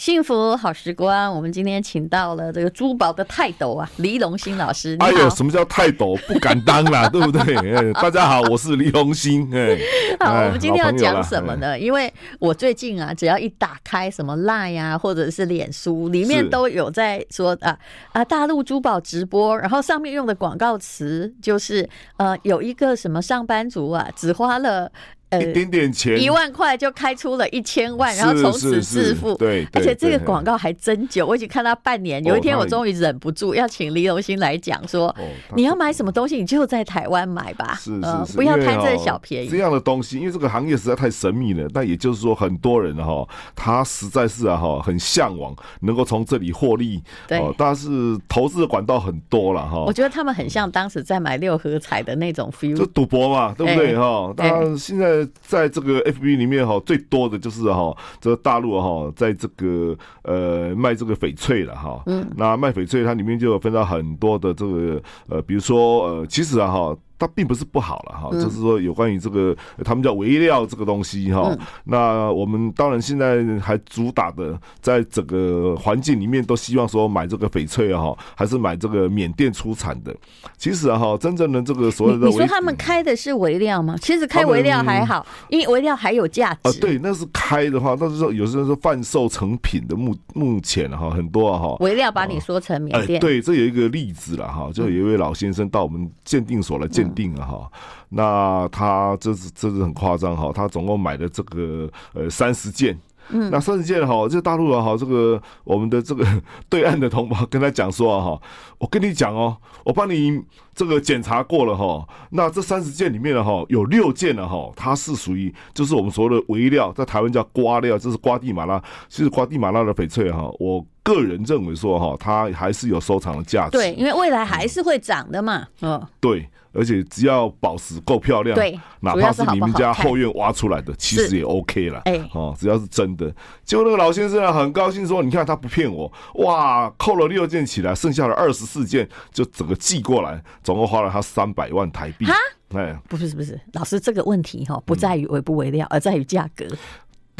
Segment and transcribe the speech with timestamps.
[0.00, 4.96] 幸福好时光，我们今天请到了这个珠宝的泰斗啊，黎龙兴老师。
[4.98, 6.16] 哎呦，什么叫泰斗？
[6.26, 7.54] 不敢当啦，对不对？
[7.76, 9.46] 哎，大家好，我是黎龙兴。
[9.54, 9.78] 哎，
[10.18, 11.78] 好，我们今天要讲什么呢？
[11.78, 17.78] 因为我最近啊，只要一打开什么 Line 啊，或者是脸书，里面都有在说啊
[18.12, 21.86] 啊，大陆珠宝直播，然后上面用的广告词就是
[22.16, 24.90] 呃，有一个什么上班族啊，只花了。
[25.30, 29.34] 呃，一点点钱，一万块就开出了一千万，然后从此致富。
[29.36, 32.22] 对，而且这个广告还真久，我已经看到半年。
[32.24, 35.14] 有一天我终于忍不住要请黎龙兴来讲说，
[35.54, 39.48] 你要买什么东西，你就在台湾买吧，是是是，不要贪这小便宜。
[39.48, 41.68] 这样的东西，因为这个行业实在太神秘了。
[41.72, 43.24] 但也就是说，很多人哈，
[43.54, 47.00] 他实在是啊哈，很向往能够从这里获利。
[47.28, 47.88] 对，但是
[48.28, 49.84] 投资的管道很多了哈。
[49.84, 54.34] 我觉得他们很像当时在买六合彩的那种 feel，就赌博嘛，对不对哈？
[54.36, 55.19] 但现在。
[55.40, 62.02] 在这个 FB 里面哈，最多的就是哈，这个大陆哈，在这个呃卖这个翡翠了哈。
[62.06, 62.28] 嗯。
[62.36, 66.96] 那卖翡翠，它里面就有分到很多的这个呃，比如说呃，其实啊哈。
[67.20, 69.54] 它并不是不好了哈，就是说有关于这个
[69.84, 71.54] 他们叫微料这个东西哈。
[71.84, 80.16] 那我们当然现在还主打的，在整个环境里面都希望说买这个翡翠啊哈，还是买这个缅甸出产的。
[80.56, 83.94] 其实啊哈，真正的这个所有的，你说他们开的是微料吗？
[84.00, 86.60] 其实开微料还好，因为微料还有价值。
[86.62, 91.76] 啊，对，那是开的话，那是说有时候是贩售成品的目目前哈很多哈。
[91.80, 97.09] 微料把你说成缅甸，对，这有一个例子了哈，就有一位老先生到我们鉴定所来鉴。
[97.14, 97.70] 定了哈，
[98.10, 106.26] 那他这是这是很夸张哈，他总共买了这个呃三十件，嗯，那三十件哈，这大陆人哈，这个我们的这个
[106.68, 108.40] 对岸的同胞跟他讲说哈，
[108.78, 110.42] 我跟你讲哦，我帮你
[110.74, 120.84] 这个检查过了哈，那这三十件里面的哈，有六件的哈，它是属于就是我们所谓的微料，在台湾叫瓜料，这是瓜地马拉，其实瓜地马拉的翡翠哈，我。
[121.14, 123.72] 个人认为说哈，它还是有收藏的价值。
[123.72, 125.66] 对，因为未来还是会涨的嘛。
[125.82, 132.00] 嗯，对，而且只要宝石够漂亮，对，哪怕是你们家后院挖出来的，其实也 OK 了。
[132.04, 133.32] 哎，哦，只要是真的。
[133.64, 142.34] 结果那个老先生很高兴说：“你看他不骗我，哇，扣了六件起来，剩下的二十四件就整个寄过来，总共花了他三百万台币。”哈，
[142.74, 146.66] 哎，不是不是，老师这个问题哈，不在于微不微料，而在于价格。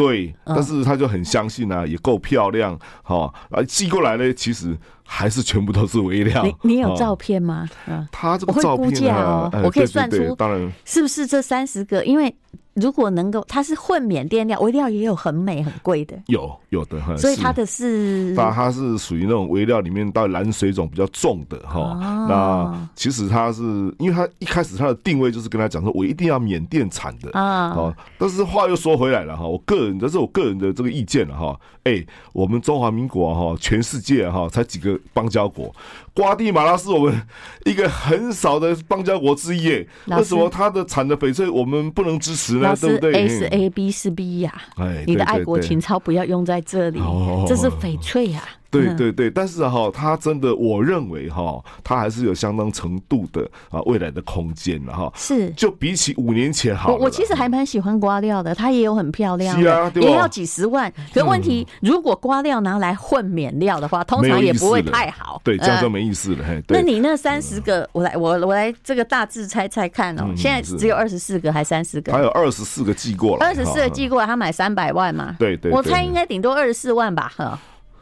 [0.00, 6.47] 对，但是他就很相信啊，也够漂亮，哈，啊寄过来呢，其实还是全部都是微量。
[6.47, 7.69] 你你有照片吗？
[7.87, 12.05] 嗯，他这个照片啊，我可以算出，当然是不是这三十个？
[12.05, 12.34] 因为。
[12.81, 21.81] 如果能够，它是混缅甸料，微料也有很美很贵的，有有的哈，所以它的是，那它是属于那种微料里面带蓝水种比较重的哈。
[21.81, 23.63] 哦、那其实它是，
[23.99, 27.71] 因为它一开始它的定位就是跟他讲说，我一定要缅甸产的啊。
[27.77, 31.59] 哦，但是话又说回来了哈，我个人这是我个人的这个意见了哈。
[31.85, 35.75] 哎、欸，我们中华民国哈，全世界哈才几个邦交国。
[36.20, 37.22] 瓜地马拉是我们
[37.64, 39.69] 一个很少的邦交国之一，
[40.06, 42.76] 为什么它的产的翡翠我们不能支持呢？
[42.78, 47.00] 对不对？A 是 A B 是 B 呀，哎，你的爱国情操不要用在这里，
[47.48, 48.42] 这是翡翠呀。
[48.70, 55.12] 对对对，但是哈，他真的，我认为哈，他还是有相当程度的啊未来的空间了哈。
[55.16, 56.92] 是，就比起五年前好。
[56.92, 60.92] 我我其实还蛮喜欢瓜料的，它也有很漂亮的，也要几十万。
[61.12, 65.41] 可问题，如果瓜料拿来混免料的话，通常也不会太好。
[65.42, 66.44] 对，这样就没意思了。
[66.47, 70.32] 嘿，那你那三十个，我来我我来这个大致猜猜看哦。
[70.37, 72.12] 现在只有二十四个还三十个？
[72.12, 75.34] 还有二十四个寄过来，二十四个寄过来，他买三百万嘛？
[75.38, 77.32] 对对，我猜应该顶多二十四万吧？
[77.37, 77.58] 哈。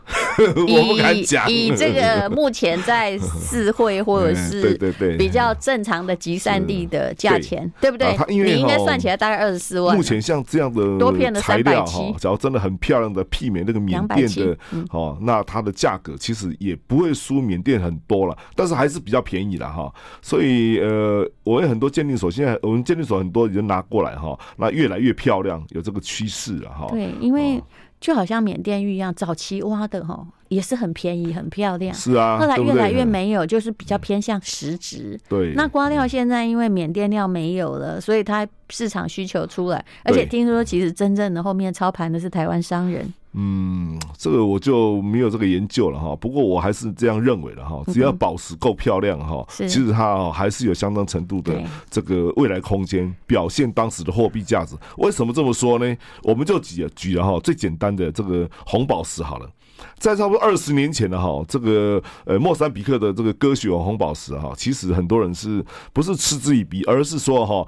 [0.39, 4.79] 我不敢讲，以这个目前在四会或者是
[5.19, 8.17] 比较正常的集散地的价钱，对不对？
[8.29, 9.97] 你应该算起来大概二十四万。
[9.97, 14.57] 目前像这样的多片的材料哈，只要真的很漂亮的媲美那个缅甸的，
[14.91, 19.93] 哦，那它的价格其实也不会输缅甸很多了，但是还是比较便宜了哈。
[20.23, 26.87] 所以呃，我有很多鉴定所，现在我们鉴定所很多已经拿过来哈，那越来越漂亮，有这个趋势了哈。
[26.91, 27.63] 对，因为。
[28.01, 31.95] 就好像缅甸玉一样，早期挖的哈也是很便宜、很漂亮。
[31.95, 35.19] 是啊，后来越来越没有，就是比较偏向实质。
[35.29, 43.13] 对，那瓜料现在因为缅甸料没有了，所以它市场需求出来，而且听说其实真正的后面操盘的是台湾商人。
[43.35, 46.17] 嗯，这个我就没有这个研究了哈。
[46.17, 54.75] 不过我还是这样认为的哈，只要宝石够漂亮哈，其实它还是有相当程度的这个未来空间，表现当时的货币价值。
[54.97, 55.97] 为什么这么说呢？
[56.23, 59.49] 我们就举举了哈最简单的这个红宝石好了，
[59.99, 67.67] 在差不多二十年前的哈这个呃莫桑比克的这个歌曲红宝石哈，其实很多人是不是嗤之以鼻，而是说哈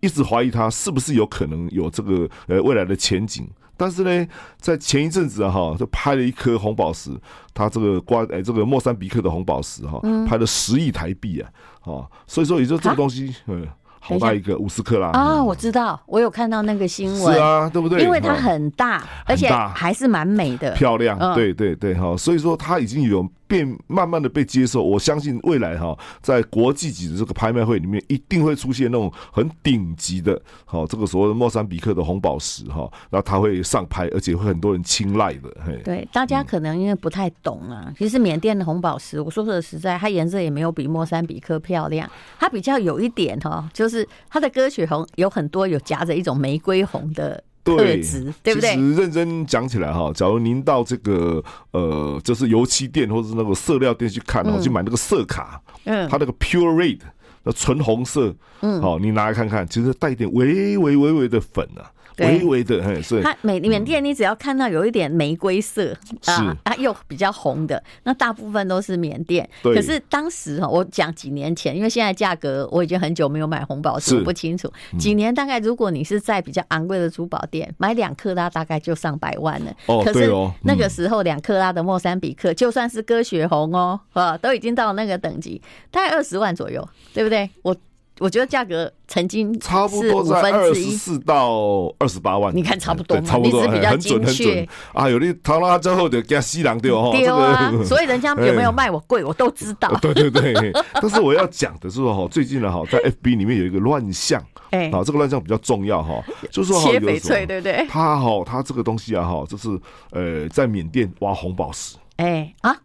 [0.00, 3.48] 一直怀疑它是不是有可能有这个呃未来的前景。
[3.76, 4.28] 但是呢，
[4.58, 7.10] 在前一阵子啊哈，就拍了一颗红宝石，
[7.54, 11.50] 它这个关哎这个莫桑比克的红宝石哈，拍了十亿台币啊，
[11.82, 13.66] 啊，所以说也就这个东西嗯。
[14.00, 15.40] 好大一个五十克拉啊！
[15.42, 17.34] 我知道，我有看到那个新闻。
[17.34, 18.02] 是啊，对不对？
[18.02, 21.16] 因为它很大，而且还是蛮美的，漂亮。
[21.34, 23.28] 对对对，哈，所以说它已经有。
[23.50, 35.50] 变慢慢的被接受，我相信未来哈，在国际级的这个拍卖会里面，一定会出现那种很顶级的，好这个所谓的莫桑比克的红宝石哈，那它会上拍，而且会很多人青睐的。
[35.66, 42.08] 嘿，对，大家可能因为不太懂啊，其实缅甸的红宝石，我说说实在，它颜色也没有比莫桑比克漂亮，
[42.38, 43.89] 它比较有一点哈，就是
[44.28, 47.42] 它的歌曲红有很多有夹着一种玫瑰红的。
[47.62, 48.00] 对，
[48.42, 48.74] 对不对？
[48.74, 56.98] 其实认真讲起来哈，假如您到这个呃，就是油漆店或者是那个色料店去看，哦、嗯，去买那个色卡，嗯，它那个 pure red，
[57.42, 61.84] 那纯红色，嗯，好，你拿来看看，其实带一点微微微微的粉啊。
[62.26, 69.48] 微微的，哎，所以它缅缅甸，你只要看到有一点玫瑰色，是啊，它又比较红的，那大部分都是缅甸。
[69.62, 74.70] 可是当时哈，我讲几年前，因为现在价格我已经很久没有买红宝石，我不清楚。
[74.98, 79.72] 几年大概，如果你是在比较昂贵的珠宝店买两克拉，大概就上百万了。
[79.86, 80.30] 哦，可是
[80.62, 87.48] 那个时候两克拉的莫桑比克，就算是歌雪红哦，啊，都已经到那个等级，大概二十万左右，对不对？
[87.62, 87.76] 我。
[88.20, 95.08] 我觉得价格曾经差不多在二十四到二十八万，你看差不多，差不多，比较精确啊。
[95.08, 97.72] 有的淘到之后的加西郎对哦， 对啊。
[97.84, 99.88] 所以人家有没有卖我贵，我都知道。
[100.02, 100.70] 对对对，
[101.00, 104.40] 但是我要讲的是说哈，最近呢哈，在 FB 里面有一个乱象，
[104.70, 107.86] 哎，啊，这个乱象比较重要哈，就是说切翡翠，对不对？
[107.88, 109.68] 他哈，他这个东西啊哈，就是
[110.10, 112.76] 呃，在缅甸挖红宝石，哎啊。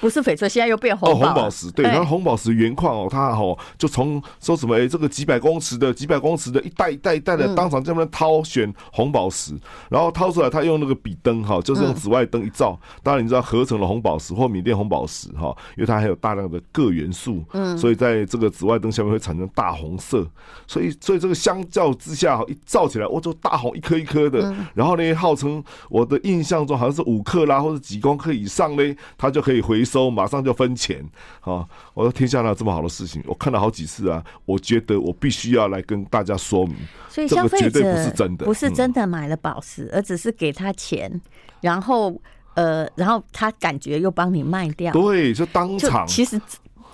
[0.00, 1.70] 不是翡翠，现在又变红、哦、红宝石。
[1.70, 9.60] 对，然后红宝石原矿哦，它哦就从说什么哎，这个几百公尺的、几百公尺的一袋一袋一袋的，当场这边掏选红宝石，嗯、
[9.90, 20.26] 然后掏出来，他用那个笔灯哈，就是用紫外灯一照，嗯、当然你知道合成了红宝石或缅甸红宝石哈，因为它还有大量的铬元素，嗯，所以在这个紫外灯下面会产生大红色，
[20.66, 29.85] 所以所以这个相较之下一照起来，我就大红一颗一颗的，嗯、然后呢，号称我的印象中好像是五克拉或者几公克以上呢，它就可以回。
[29.86, 31.02] 收马上就分钱，
[31.40, 31.64] 啊！
[31.94, 33.22] 我说天下哪有这么好的事情？
[33.26, 36.74] 我看了好几次啊，我觉得我必须要来跟大家说明，
[37.08, 41.20] 所以消费者不是真的，不是真的买了宝石，嗯、而只是给他钱，
[41.60, 42.20] 然后
[42.54, 46.40] 呃，然后他感觉又帮你卖掉，对，就当场其实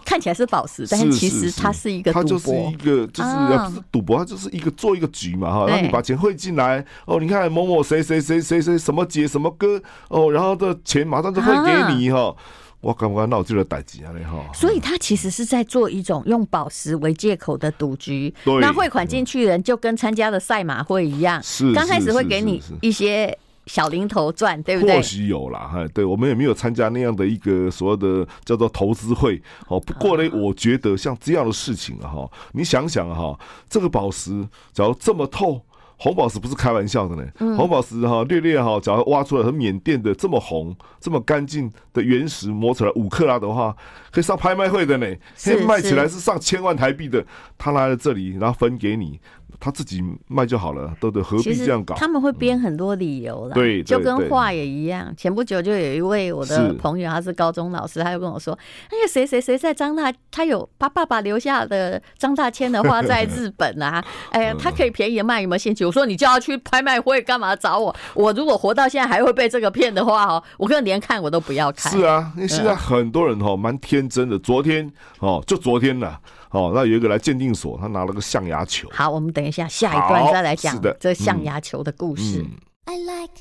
[0.05, 12.35] 看起来是宝石，但是其实它是一个赌博，它就是一个就是不是赌博，它就是一个做一个局嘛哈，让你把钱汇进来哦，你看某某谁谁谁谁谁什么姐什么哥哦，然后的钱马上就会给你哈。
[12.83, 14.13] 我刚刚闹这个代志啊！
[14.31, 18.35] 哈，所以他其实是在做一种用宝石为借口的赌局。
[18.45, 24.97] 对，那汇款进去的人就跟参加的赛马会一样，是刚开始会给你一些小零头赚，对不对？
[24.97, 29.41] 或许有啦，哈，对我们也没有参加那样的一个所谓的叫做投资会。
[29.65, 33.39] 好，不过呢，我觉得像这样的事情啊，哈，你想想哈，
[33.71, 35.63] 这个宝石假如这么透。
[36.03, 37.25] 红宝石不是开玩笑的呢，
[37.57, 43.77] 红宝石哈略略哈，假如挖出来和缅甸的这么红、这么干净的原石磨出来五克拉的话，
[44.11, 45.07] 可以上拍卖会的呢，
[45.65, 47.25] 卖起来是上千万台币的。
[47.57, 49.21] 他来了这里，然后分给你。
[49.61, 51.95] 他自己卖就好了，对对，何必这样搞？
[51.95, 55.13] 他们会编很多理由啦，对，就跟画也一样。
[55.17, 58.53] 前不久就有一位我的朋友，他是高中老师，他就跟我说
[58.91, 67.95] ：“哎呀，谁谁谁在张大，他有他爸爸留下的张大千的画在日本啊， 哎呀，他可以便宜卖，有没有兴趣？”我说：“你叫他去拍卖会干嘛找我？
[68.15, 74.39] 我如果活到现在还会被这个骗的话哦，我可能连看我都不要看。”是啊，因为现在很多人哈蛮天真的。
[74.39, 74.91] 昨天
[75.21, 76.19] 哦，就昨天了。
[76.53, 78.89] 哦，那有一个来鉴定所，他拿了个象牙球。
[78.93, 82.45] 好，我们等一下下一段再来讲这象牙球的故事。
[82.85, 83.33] I like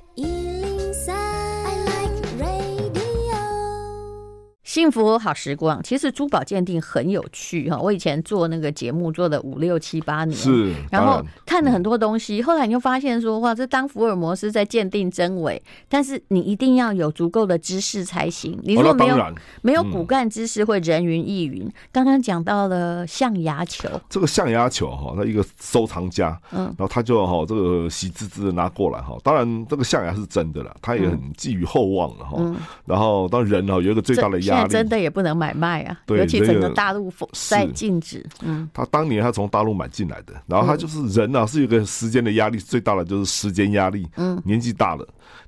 [4.72, 7.78] 幸福好时光，其实珠宝鉴定很有趣哈。
[7.78, 12.42] 我以前做那个节目做了五六七八年，是，然后看了很多东西。
[12.42, 18.58] 后来你就发现说，哇，这当福尔摩斯在鉴定真伪，但是你一定要有足够的知识才行。
[18.64, 21.70] 你如果没有没有骨干知识，会人云亦云。
[21.92, 29.18] 刚刚讲到了象牙球，这个象牙球哈，那一个收藏家，嗯，然后他就哈这个喜滋滋的拿过来哈。
[29.22, 32.42] 当然这个象牙是真的了，他也很寄予厚望了哈。
[32.86, 34.61] 然后当人哈有一个最大的压。
[34.68, 37.12] 真的也不能买卖啊，对尤其整个大陆
[37.50, 38.26] 在禁止。
[38.42, 44.08] 嗯，他当年他从大陆买进来的，然后他就是人啊，是有个时间的压力，最大的就是时间压力。
[44.18, 45.08] 嗯，年纪大了，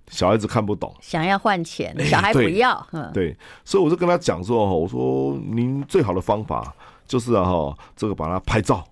[0.10, 2.86] 小孩子看不懂，想要换钱，小孩不要。
[2.91, 6.74] 嗯、对，所以我就跟他讲说，我说您最好的方法
[7.08, 8.84] 就是啊哈，这个把它拍照。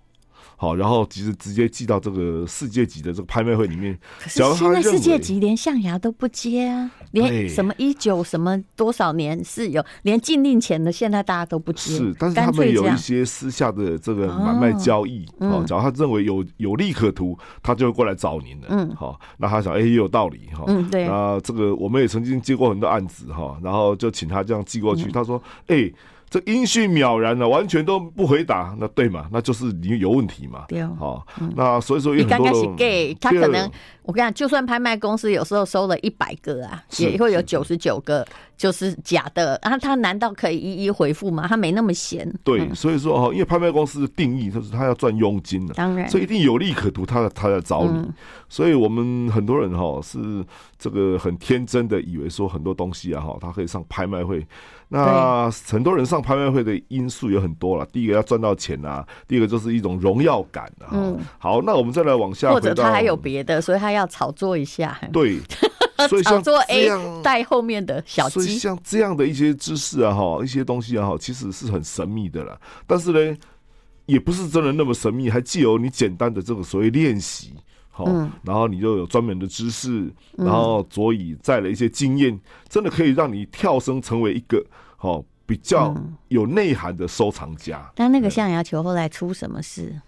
[0.61, 3.97] 好，然后其实直接寄到这个世界级的这个拍卖会里面。
[4.19, 11.97] 可是现在世界级连象牙都不接啊，连什么一九什么多少年是有，连禁令前的现在大家都不接。
[11.97, 18.67] 是，但是他们有一些私下的这个买卖交易，哦，假如他认为有有利可图，他就会过来找您的。
[18.69, 20.63] 嗯，好，那他想，哎，也有道理哈。
[20.67, 21.07] 嗯，对。
[21.07, 25.91] 那这个我们也曾经接过很多案子哈，然后就请他这样寄过去，他说，哎。
[26.31, 29.27] 这音讯渺然了，完全都不回答，那对嘛？
[29.33, 30.63] 那就是你有问题嘛？
[30.69, 31.21] 对哦，
[31.57, 33.69] 那所以说有很多人，他可能
[34.03, 39.77] 我跟你讲，就算拍卖公司有时候收了一百个啊，也会有九十九个就是假的啊。
[39.77, 41.45] 他难道可以一一回复吗？
[41.49, 42.25] 他没那么闲。
[42.45, 48.09] 对，所以说哈，因为拍卖公司的定义就是他要赚佣金的，当然，所以一定有利可图，他他在找你。
[48.47, 50.45] 所以我们很多人哈是
[50.79, 54.47] 这个很天真的以为说很多东西啊哈，他可以上拍卖会。
[54.93, 60.91] 那很多人上拍卖会的因素有很多了，第一个要赚到钱啊，第二个就是一种荣耀感啊。
[60.91, 64.99] 嗯，好，那我们再来往下，或者他还有别的，所以他要炒作一下。
[65.13, 65.39] 对，
[66.09, 66.89] 所以像炒作 A
[67.23, 72.59] 带后面的小鸡，所以像这样的一些知识啊，哈，一些东西啊，哈，其实是很神秘的了。
[72.85, 73.37] 但是呢，
[74.07, 77.53] 也不是真的那么神秘，还既有你简单的这个所谓练习。
[77.93, 78.05] 好，
[78.43, 84.63] 然后你就有专门的知识，然后所以再了一些经验，真的可以让你跳升成为一个
[85.01, 85.95] 好比较
[86.27, 87.91] 有内涵的收藏家。
[87.95, 89.99] 但那个象牙球后来出什么事？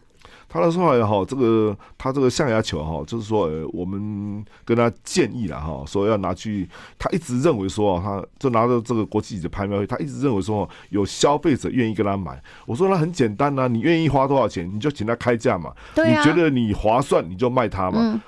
[0.47, 6.69] 他的说法哈，这个他这个象牙球哈，就是说，呃，我们跟他建议了哈，说要拿去。
[6.99, 12.39] 他一直认为说，他就拿着这个国际级的拍卖会，他一直认为说，有消费者愿意跟他买。
[12.67, 15.73] 我说那很简单呐，你愿意花多少钱，你就请他开价嘛。
[15.95, 16.19] 对啊。
[16.19, 17.97] 你觉得你划算，你就卖他嘛。
[17.99, 18.21] 嗯。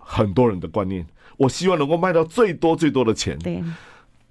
[0.00, 3.38] 很多人的观念，我希望能够卖到最多最多的钱。
[3.38, 3.62] 对。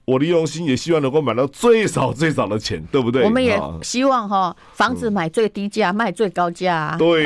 [0.05, 3.23] 我的用心也希望能够买到最少最少的钱，对不对？
[3.23, 6.93] 我们也希望哈，房子买最低价，卖最高价。
[6.99, 7.23] 对，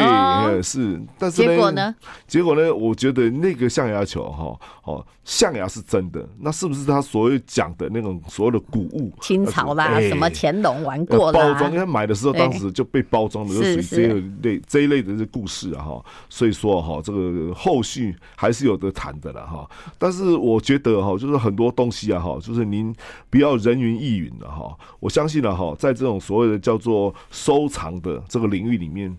[0.62, 1.02] 是。
[1.18, 1.96] 但是结果呢？
[2.28, 2.72] 结果呢？
[2.76, 9.12] 我觉得那个象牙球哈，哦，象牙是真的，那是不是他所有讲的那种所有的古物？
[9.22, 11.40] 清朝啦，什么乾隆玩过啦？
[11.40, 16.06] 包装，因为买的时候当时就被包装的，就属于这一类这一类的这故事啊哈。
[16.30, 19.68] 所以说哈，这个后续还是有的谈的了哈。
[19.98, 22.67] 但是我觉得哈，就是很多东西啊哈，就是。
[22.72, 22.94] 您
[23.30, 29.16] 不要人云亦云了哈，我相信了哈，在这种所谓的叫做收藏的这个领域里面，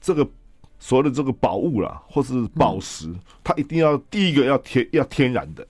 [0.00, 0.26] 这个
[0.78, 3.12] 所谓的这个宝物啦，或是宝石，
[3.42, 5.66] 它一定要第一个要天要天然的，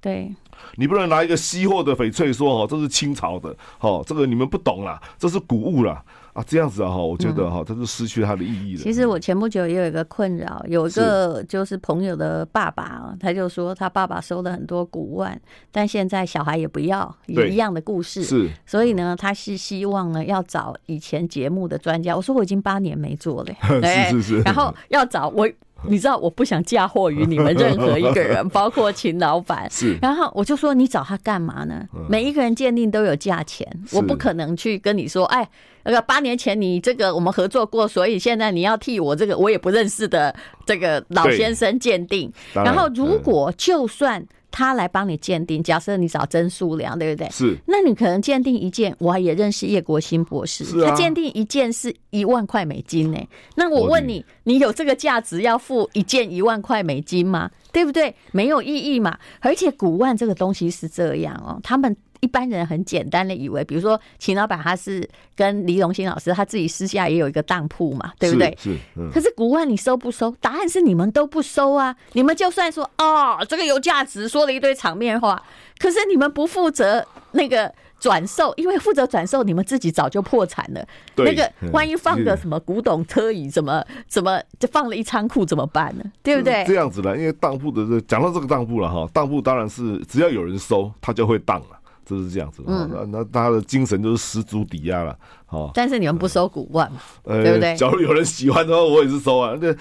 [0.00, 0.34] 对，
[0.76, 6.04] 你不能拿一个西货的翡翠说哦，这是清朝的，哦，这个你们不懂啦，这是古物啦。
[6.36, 8.82] 啊，这样子啊，哈，我觉得哈，它就失去它的意义了。
[8.82, 15.40] 其实我前不久也有一个困扰，有一个就是朋友的爸爸，他就说他爸爸收了很多古玩，
[15.72, 18.22] 但现在小孩也不要，也一样的故事。
[18.22, 22.14] 是，所以呢，他是希望呢要找以前节目的专家。
[22.14, 24.40] 我说我已经八年没做了， 是是是。
[24.42, 25.48] 然后 要找我。
[25.88, 29.68] 你知道我不想嫁祸于你们任何一个人，包括秦老板。
[29.72, 31.86] 是，然后我就说你找他干嘛呢？
[32.08, 35.48] 每一个人鉴定都有价钱，我不可能去跟你说，哎，
[35.84, 42.32] 那个八年前你这个我们合作过，所以现在你要替我这个我也不认识的这个老先生鉴定。
[42.54, 44.26] 然后如果就算。
[44.56, 47.28] 他来帮你鉴定，假设你找曾树良，对不对？
[47.30, 47.54] 是。
[47.66, 53.18] 那你可能鉴定一件，我也认识叶国兴博士，啊、他鉴定一件是一万块美金呢。
[53.54, 57.50] 那我问你，你有这个价值要付一件一万块美金吗？
[57.70, 58.14] 对不对？
[58.32, 59.18] 没有意义嘛。
[59.40, 61.94] 而且古玩这个东西是这样哦，他们。
[62.20, 68.56] 一般人很简单的以为，比如说秦老板他是跟黎荣兴老师他自己私下也有一个当铺嘛，对不对？
[68.58, 68.72] 是。
[68.72, 70.30] 是嗯、可是古玩你收不收？
[70.40, 71.94] 答案是你们都不收啊！
[72.12, 75.42] 你们就算说哦，这个有价值，说了一堆场面话，
[75.78, 80.86] 可是你们不负责那个转售，因为负责转售，你们自己早就破产了。
[81.14, 86.04] 对那个万一放个什么古董车椅，怎么怎么就放了一仓库怎么办呢？
[86.22, 86.64] 对不对？
[86.66, 91.78] 这样子的，因为当铺的这讲到这个当铺了哈，当铺当然是只要有人收，他就会当了。
[92.06, 95.70] 就是这样子，嗯，那那他的精神就是十足抵押了，好。
[95.74, 97.76] 但是你们不收古玩，嘛，对不对？
[97.76, 99.54] 假如有人喜欢的话，我也是收啊。
[99.60, 99.74] 那。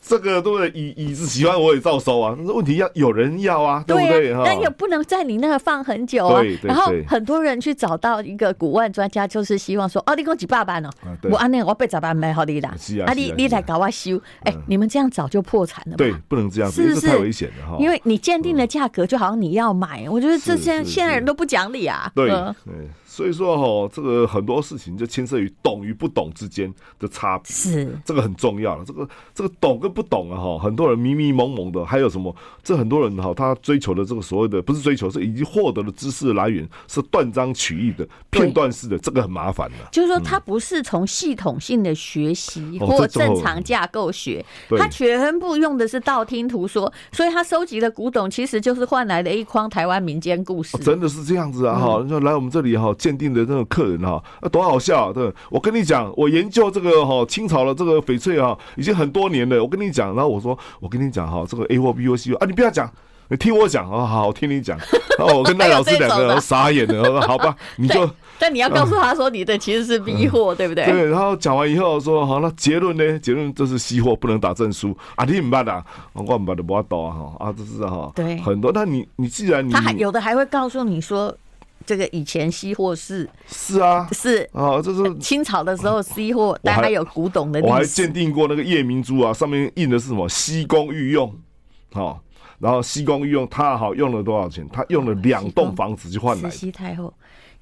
[0.00, 0.70] 这个对不对？
[0.70, 4.34] 椅椅子喜欢我也照收啊，但是问题要有人要啊，对不对？
[4.44, 6.42] 但也不能在你那个放很久啊。
[6.62, 10.90] 然后很多人去找到一个古玩专家，就是希望说：“哦，你给我几百万哦，
[11.30, 12.68] 我安那我被咋办买好你的？
[13.06, 14.20] 啊，你你来搞我修？
[14.44, 15.96] 哎，你们这样早就破产了。
[15.96, 17.76] 对，不能这样子，是太危险了哈。
[17.78, 22.10] 因为你鉴定的价格就好像你要买，我觉得这些现在人都不讲理啊。
[22.14, 22.88] 对对。
[23.20, 28.82] 所以说哈，这个很多事情就牵涉于懂与不懂之间的差别，是这个很重要了。
[28.82, 32.34] 这个这个懂跟不懂啊哈，很多人迷迷蒙蒙的，还有什么？
[32.62, 39.76] 这很多人哈，他追求的这个所谓的不是追求，是已经获得的知识来源是断章取义的、片段式的，这个很麻烦的。
[39.92, 44.42] 就是说，他不是从系统性的学习或正常架构学，
[44.78, 50.78] 他全部用的是道听途说，所以他收集的古董其实就是换来的一筐台湾民间故事。
[50.78, 51.98] 真的是这样子啊哈！
[52.20, 55.08] 来我们这里哈鉴定的那种客人哈，啊多好笑！
[55.08, 59.60] 啊对，我跟你讲，我研究这个哈清朝的这个翡翠啊，已经很多年了。
[59.60, 62.90] 我跟你讲，然后我说，我跟你讲哈，这个 A 货 B 货 C 货啊，你不要讲。
[63.32, 64.76] 你听我讲啊，好，我听你讲。
[65.16, 67.00] 然后我跟 赖老师两个人傻眼了。
[67.00, 68.10] 我说好吧， 你就。
[68.40, 70.84] 但你要告诉他说，你的其实是 B 货，对不对？
[70.84, 71.04] 对。
[71.04, 73.18] 然后讲完以后说好，那结论呢？
[73.20, 75.24] 结论这是 C 货，不能打证书啊！
[75.24, 77.14] 你唔办啊，我唔办的，不要倒啊！
[77.14, 78.10] 哈啊，这是哈。
[78.16, 78.36] 对。
[78.38, 81.32] 很多，那你你既然你他还有的还会告诉你说，
[81.86, 87.60] 这个以前西货是是啊是啊，这是清朝的时候西货，但还有古董的。
[87.60, 90.28] 我还鉴定过那个夜明珠啊，上面印的是什么？
[90.28, 91.34] 西宫御用，
[91.92, 92.22] 好。
[92.58, 94.68] 然后西宫御用，他好用了多少钱？
[94.70, 96.50] 他用了两栋房子就换来的。
[96.50, 97.12] 慈禧太后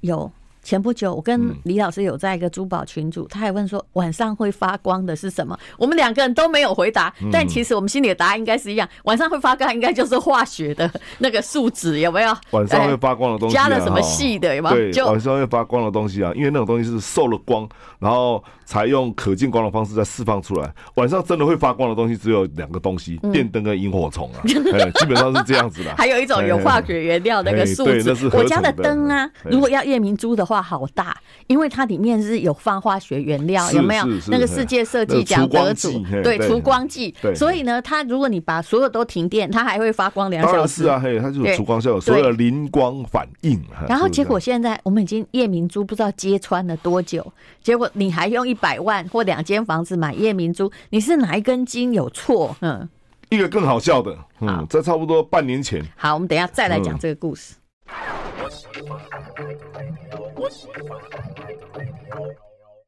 [0.01, 0.31] 有。
[0.69, 5.59] 前不久，我跟李老师有在一个珠宝群组，他还问说晚上会发光的是什么？
[5.79, 12.37] 我们两个人都没有回答，但其实我们心里的答案应该是一样，晚上会发光应该就是化学的那个树脂，有没有？
[12.51, 14.93] 晚上会发光的东西加了什么细的有没有？
[14.93, 17.67] 对，晚上会发光的东西啊，因为那种东西是受了光，
[17.99, 20.71] 然后采用可见光的方式再释放出来。
[20.97, 25.95] 晚上真的会发光的东西只有两个东西：电灯跟萤火虫啊， 基本上是这样子的。
[25.97, 30.58] 还有一种有化学原料那个树脂，我家的灯啊，如果要夜明珠的话。
[30.63, 34.05] 好大，因为它里面是有放化学原料，有没有？
[34.29, 37.15] 那个世界设计奖得主，对，除光剂。
[37.35, 40.83] 所以呢，它如果你把所有都停电，它还会发光两小时。
[40.83, 43.61] 是啊，嘿，它就有除光效，所有的灵光反应。
[43.89, 52.57] 然后结果现在我们已经夜明珠不知道揭穿了多久，结果你还用一百万或两间房子买夜明珠，你是哪一根筋有错？
[52.61, 52.89] 嗯，
[53.31, 55.85] 一个更好笑的，嗯，在差不多半年前。
[55.97, 57.55] 好，我们等一下再来讲这个故事。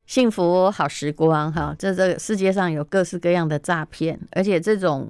[0.06, 5.08] 幸福好时光哈，这这个世界上有各式各样的诈骗，而且这种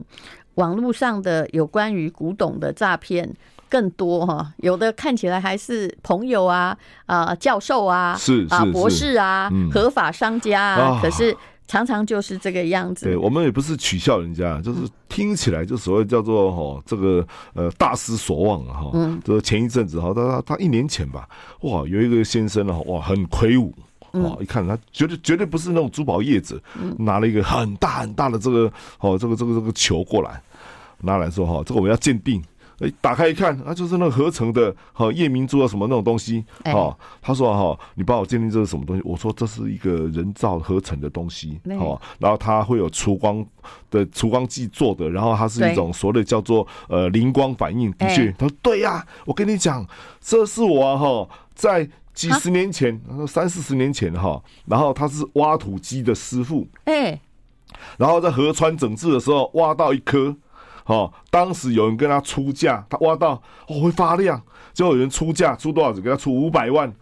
[0.54, 3.32] 网络上的有关于古董的诈骗
[3.68, 4.52] 更多哈。
[4.59, 11.37] 有的看起来还是朋友啊啊教授啊是啊博士啊合法商家啊，可是。
[11.70, 13.06] 常常就是这个样子。
[13.06, 18.90] 对，我们也不是取笑人家，就是听起来就所谓叫做哈这个呃大失所望了哈。
[18.94, 19.20] 嗯。
[19.24, 21.28] 就是前一阵子哈，他他他一年前吧，
[21.61, 23.72] 哇，有一个先生啊，哇，很魁梧，
[24.14, 26.61] 哇，一看他绝对绝对不是那种珠宝业者，
[26.98, 30.42] 拿了一个很大很大的这个哦这个这个这个球过来，
[30.98, 32.42] 拿来说哈，这个我们要鉴定。
[32.81, 39.03] 哎，打开一看，啊，就是那个合成的，哈，夜明珠啊，什么那种东西，哈，他说哈，你帮我鉴定这是什么东西？
[39.05, 43.45] 我说这是一个人造合成的东西，哈，然后它会有除光
[43.90, 49.87] 的除光剂做的，然后它是一种所谓的叫做呃灵光反应，的确，他说对呀，我跟你讲，
[50.19, 57.21] 这是我哈在几十年前，他说三四十年前哈，然后他是挖土机的师傅，哎，
[57.99, 60.35] 然后在河川整治的时候挖到一颗。
[60.87, 64.40] 哦，当时有人跟他出价，他挖到哦会发亮，
[64.73, 66.03] 就有人出价出多少钱？
[66.03, 66.93] 给他出五百万。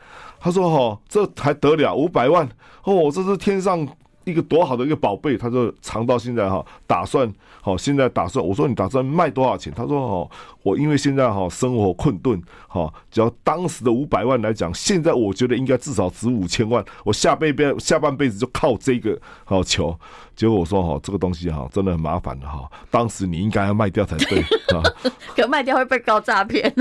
[0.40, 1.94] 他说：“哦，这还得了？
[1.94, 2.48] 五百万
[2.84, 3.86] 哦，这是天上。”
[4.30, 9.72] 一个多好的一个宝贝，他就藏到现在哈，打算好现在打算，我说你打算卖多少钱？
[9.74, 10.30] 他说哦，
[10.62, 19.96] 我因为现在哈生活困顿哈，只要当时的五百万来讲，现在我觉得应该至少值五千万，我下辈辈下半辈子就靠这个好球。
[20.36, 24.40] 结果我说哈，这个东西哈真的很麻烦的哈，当时你应该要卖掉才对
[24.74, 24.82] 啊，
[25.34, 26.72] 可卖掉会被告诈骗。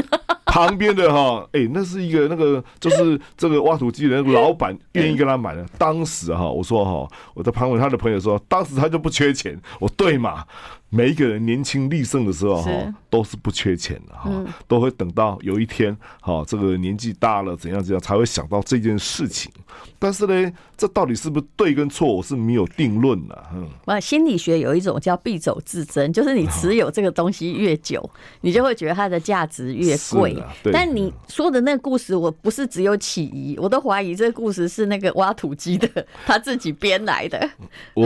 [0.47, 5.65] 旁边的哈，哎，那是一个那个，就是这个挖土机的老板愿意跟他买的。
[5.77, 10.43] 当时哈，我说哈，我在旁边他的朋友说，当时他就不缺钱，我对嘛。
[10.89, 12.71] 每一个人年轻力盛的时候哈，
[13.09, 14.31] 都是不缺钱的哈，
[14.67, 19.51] 都会等到有一天哈，这个年纪大了怎样怎样才会想到这件事情。
[19.99, 23.43] 但是呢，这到底是不是对跟错，我是没有定论的。
[23.53, 28.07] 嗯，那，心理学有一种叫必走自珍，就是你持有这个东西越久，
[28.41, 30.37] 你就会觉得它的价值越贵。
[30.71, 35.89] 但你说的那个故事，我不是只有起疑，我都怀疑这个故事是那个挖土机的
[36.25, 37.49] 他自己编来的，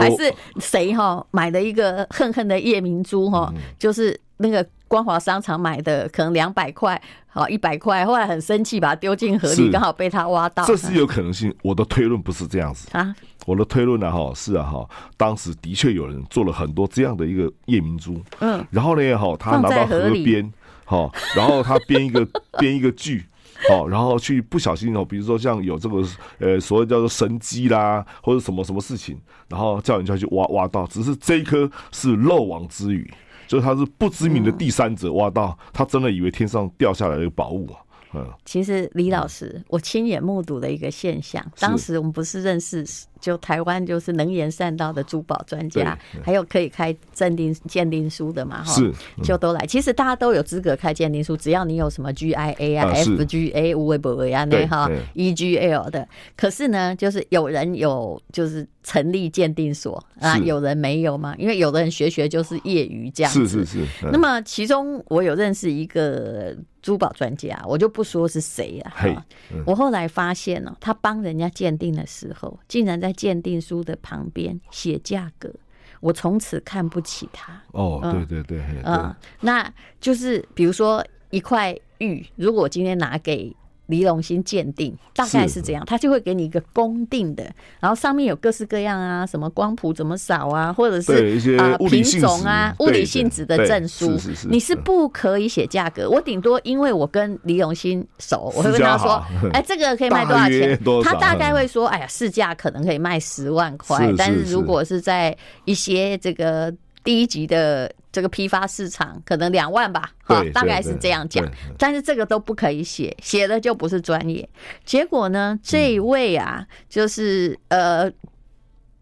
[0.00, 10.64] 还是谁哈买了一个恨恨的夜明珠哈，就是那个光华商场买的，可能两百块，好一百块，后来很生气，把它丢进河里，刚好被他挖到。
[10.64, 11.54] 这是有可能性。
[11.62, 20.50] 我的推论不是这样子啊，我的推论呢，哈是啊，哈，当时的确有人做了很多这样的一个夜明珠，嗯，然后呢，哈，他拿到河边，
[20.84, 22.26] 好，然后他编一个
[22.58, 23.26] 编一个剧。
[23.68, 26.02] 好，然后去不小心哦，比如说像有这个
[26.38, 33.08] 呃所谓叫做神机啦，或者什么什么事情，然后叫人家去挖挖到，只是这一颗是漏网之鱼，
[33.46, 37.78] 就是他是不知名的第三者挖到，他真的以为天上掉下来的一个宝物啊。
[38.14, 42.84] 嗯，其实李老师，我亲眼目睹的一个现象，当时我们不是认识。
[43.22, 49.64] 就台湾就是能言善道的珠宝专家，还有可以开鉴定鉴定书的嘛，哈，是就都来。
[49.64, 56.06] 其实大家都有资格开鉴定书，只要你有什么 GIA 啊、FGA、无为不为啊那哈 EGL 的。
[56.36, 61.34] 可是呢，就是有人有就是成立鉴定所啊，有人没有嘛？
[61.38, 63.46] 因为有的人学学就是业余这样子。
[63.46, 64.06] 是是是。
[64.10, 69.24] 那么其中我有认识一个珠宝专家，我就不说是谁了哈。
[69.64, 75.52] 我后来发现呢，他帮人家鉴定的时候，竟然在鉴定书的旁边写价格，
[76.00, 77.60] 我从此看不起他。
[77.72, 83.54] 哦，对对对，嗯，那就是比如说一块玉，如果我今天拿给。
[83.92, 87.44] 李龙心鉴定大概是这样，他就会给你一个公定的，
[87.78, 96.08] 然后上面有各式各样啊，什么光谱怎么扫啊，或者是啊品种啊、物理性质的证书，你是不可以写价格。
[96.08, 106.74] 我顶多因为我跟李龙心熟，我会问他说：“哎，这个可以卖多少钱？”他大概会说：“哎呀，市价可能可以卖十万块，但是如果是在一些这个。”
[107.04, 111.44] 第一级的这个批发市场可能两万吧，哈，大概是这样讲。
[111.78, 114.48] 但是这个都不可以写，写的就不是专业。
[114.84, 118.12] 结果呢，这一位啊，就是呃，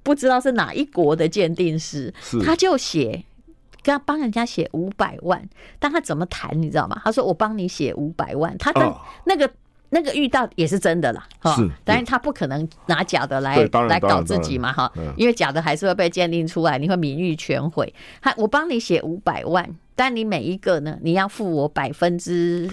[0.04, 3.24] 不知道是哪一国的鉴定师，他就写，
[3.82, 5.46] 跟他帮人家写五百万，
[5.78, 7.02] 但他怎么谈你知道吗？
[7.04, 8.96] 他说我帮你写五百万，他的
[9.26, 9.50] 那个。
[9.90, 13.56] 那个遇到也是真的啦，哈，当然他不可能拿假的来
[13.88, 17.92] 来搞自己嘛，哈，因为假的还是会被鉴定出来，你会名誉全毁。
[18.22, 22.70] 他我帮你写五百万，但你每一个呢，你要付我百分之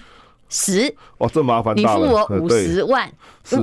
[0.48, 3.12] 十，哦，这麻烦，你付我五十万，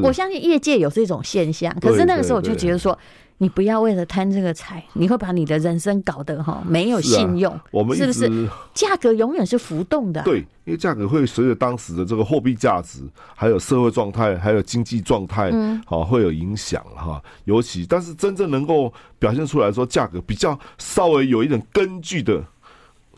[0.03, 2.99] 我相信业界有这种现象，可是那个时候我就觉得说。
[3.45, 7.61] 你不要为了贪这个财，你会把你的人生搞得哈没有信用。
[7.71, 10.23] 我们是不是价格永远是浮动的？
[10.23, 13.01] 对，因为价格会随着当时的这个货币价值，
[13.37, 17.23] 还有社会状态，还有经济状态，嗯，好会有影响哈。
[17.45, 22.43] 尤其，但是真正能够表现出来说价格比较稍微有一点根据的，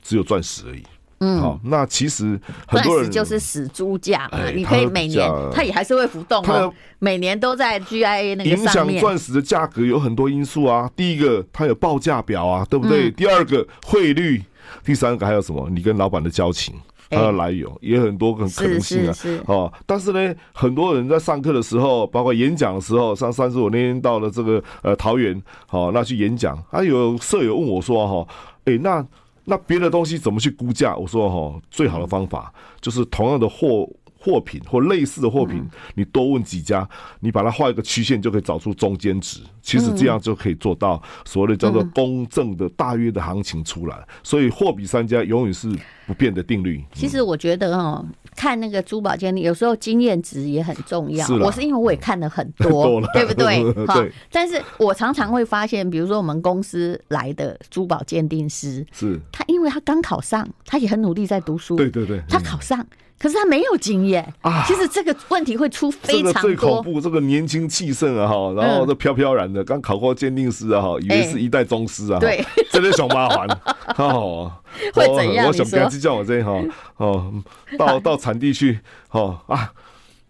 [0.03, 0.83] 只有钻石而已。
[1.21, 8.97] 嗯，好，那其实很多人就是死猪价嘛，你可以每年它也还是会浮动哦，每年都在 GIA 那个上面。
[8.97, 13.11] 影响钻石的价格有很多因素啊，第一个它有报价表啊，对不对？
[13.11, 14.43] 第二个汇率，
[14.85, 15.71] 第三个还有什么？
[15.71, 16.75] 你跟老板的交情，
[17.09, 19.15] 它的来由也很多个可能性啊。
[19.47, 28.35] 哦，但是呢，很多人在上课的时候，包括演讲的时候，上上次我那天到了这个呃桃园，好，那去演讲，啊，有舍友问我说哈，
[28.67, 29.03] 哎，那。
[29.47, 30.95] 那别的东西怎么去估价？
[30.97, 33.89] 我说哈，最好的方法就是同样的货
[34.27, 36.89] 货品或类似的货品，你多问几家，
[37.21, 39.39] 你把它画一个曲线，就可以找出中间值。
[39.63, 43.97] 其实这样就可以做到所谓的叫做公正的大约的行情出来。
[44.25, 45.69] 所以货比三家永远是
[46.07, 46.85] 不变的定律。
[46.93, 48.05] 其实我觉得哦。
[48.37, 51.27] 看那个珠宝鉴定，有时候经验值也很重要。
[51.39, 53.65] 我是因为我也看了很多， 对不对？
[53.89, 61.77] 好，但是我常常会发现，比如说我们公司来的珠宝鉴定师，是他，因为他刚考上，他也很努力在读书。
[61.77, 62.87] 对对对，他考上，
[63.19, 64.65] 可是他没有经验啊。
[64.67, 66.43] 其实这个问题会出非常多。
[66.43, 73.47] 最恐怖，这个年轻气盛啊哈，然后这飘飘然的，刚考过鉴定师啊哈，以为是一代宗师啊，对，真的小麻烦，
[73.99, 74.53] 哦。
[74.93, 75.47] 会怎样？
[75.47, 76.63] 我想跟他叫我这哈
[76.99, 77.33] 哦，
[77.79, 78.79] 到 到产地去
[79.11, 79.73] 哦啊，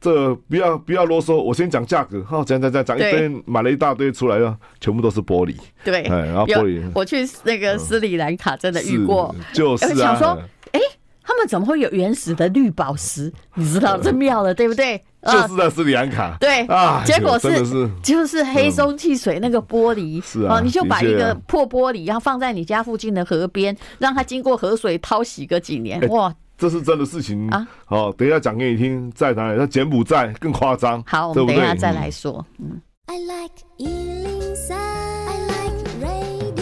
[0.01, 5.57] 这不要不要啰嗦，我先讲价格哈，讲讲讲讲一堆，买了一大堆出来了，全部都是玻璃。
[5.83, 6.81] 对，然后玻璃。
[6.95, 10.45] 我去那个斯里兰卡真的遇过，就是想说，哎，
[11.27, 13.33] 他们怎么会有原始的绿宝石？
[13.55, 15.03] 你知道这妙了，对不对？
[15.23, 17.51] 就是在斯里兰卡，对啊，结果是
[18.01, 27.67] 就是黑松汽水那个玻璃，是啊，你就把一个破玻璃，然后放在你家附近的河边，让它经过河水淘洗个几年，哇，这是真的事情啊！
[27.85, 29.59] 好，等一下讲给你听，在哪里？
[29.59, 31.03] 在柬埔寨更夸张。
[31.09, 32.47] 好，我们等一下再来说。
[32.61, 32.81] 嗯。
[33.09, 33.53] I like
[36.01, 36.57] Radio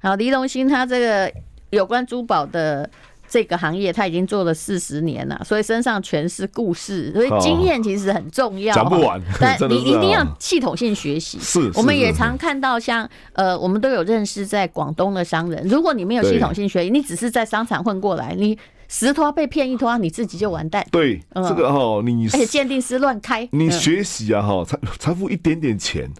[0.00, 1.32] 好，李龙兴他这个
[1.76, 2.88] 有关珠宝的。
[3.28, 8.72] 这个行业他已经做了四十年了，所以身上全是故事，所以经验其实很重要。
[8.72, 11.36] 讲不完，但 你一定要系统性学习。
[11.40, 18.56] 是，我们也常看到像呃，我们都有认识在广东的商人，如果你没有系统性学习，你只是在商场混过来，你
[18.88, 20.86] 十拖被骗一拖，你自己就完蛋。
[20.90, 26.10] 对，嗯、这个哈，你而且鉴定师乱开，你学习啊哈，才才付一点点钱，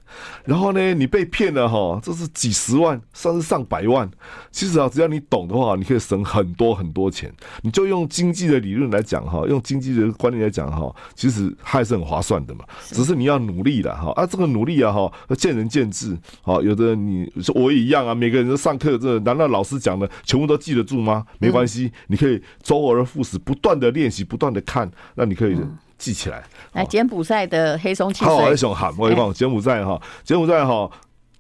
[0.45, 4.11] 然后呢，你被骗了哈，这是几十万，甚至上百万。
[4.51, 7.33] 其实啊，只要你懂的话，你可以省很多很多钱。
[7.63, 12.65] 你就用经济的理论来讲哈，用经济的观念来讲哈，其实还是很划算的嘛。
[12.87, 16.17] 只是你要努力了哈，啊，这个努力啊哈，见仁见智。
[16.43, 21.25] 好，有的你我也一样啊，每个人都上课，这难道老师讲的全部都记得住吗？
[21.39, 25.57] 没关系，你可以周而复始，不断的练习，不断的看，那你可以
[25.97, 26.43] 记起来。
[26.73, 30.91] 来柬埔寨的黑松汽水，好，黑松喊，我讲，柬埔寨哈，柬埔寨哈，